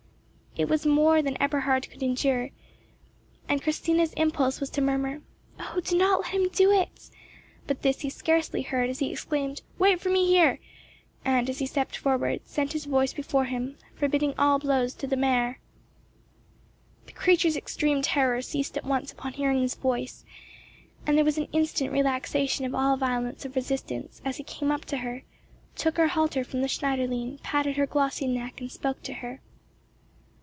It 0.57 0.67
was 0.67 0.85
more 0.85 1.21
than 1.21 1.41
Eberhard 1.41 1.89
could 1.89 2.03
endure, 2.03 2.49
and 3.47 3.61
Christina's 3.61 4.11
impulse 4.17 4.59
was 4.59 4.69
to 4.71 4.81
murmur, 4.81 5.21
"O 5.57 5.79
do 5.81 5.97
not 5.97 6.19
let 6.23 6.31
him 6.33 6.49
do 6.49 6.73
it;" 6.73 7.09
but 7.67 7.83
this 7.83 8.01
he 8.01 8.09
scarcely 8.09 8.61
heard, 8.61 8.89
as 8.89 8.99
he 8.99 9.13
exclaimed, 9.13 9.61
"Wait 9.79 10.01
for 10.01 10.09
me 10.09 10.27
here!" 10.27 10.59
and, 11.23 11.49
as 11.49 11.59
he 11.59 11.65
stepped 11.65 11.95
forward, 11.95 12.41
sent 12.43 12.73
his 12.73 12.83
voice 12.83 13.13
before 13.13 13.45
him, 13.45 13.77
forbidding 13.95 14.33
all 14.37 14.59
blows 14.59 14.93
to 14.95 15.07
the 15.07 15.15
mare. 15.15 15.61
The 17.05 17.13
creature's 17.13 17.55
extreme 17.55 18.01
terror 18.01 18.41
ceased 18.41 18.75
at 18.75 18.83
once 18.83 19.09
upon 19.13 19.31
hearing 19.33 19.61
his 19.61 19.75
voice, 19.75 20.25
and 21.07 21.15
there 21.17 21.23
was 21.25 21.37
an 21.37 21.47
instant 21.53 21.93
relaxation 21.93 22.65
of 22.65 22.75
all 22.75 22.97
violence 22.97 23.45
of 23.45 23.55
resistance 23.55 24.21
as 24.25 24.35
he 24.35 24.43
came 24.43 24.69
up 24.69 24.83
to 24.85 24.97
her, 24.97 25.23
took 25.77 25.95
her 25.95 26.07
halter 26.09 26.43
from 26.43 26.61
the 26.61 26.67
Schneiderlein, 26.67 27.39
patted 27.41 27.77
her 27.77 27.87
glossy 27.87 28.27
neck, 28.27 28.59
and 28.59 28.69
spoke 28.69 29.01
to 29.03 29.13
her. 29.13 29.39